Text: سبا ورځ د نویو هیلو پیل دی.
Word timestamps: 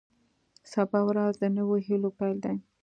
سبا 0.71 0.99
ورځ 1.09 1.33
د 1.39 1.43
نویو 1.55 1.83
هیلو 1.87 2.09
پیل 2.17 2.37
دی. 2.45 2.55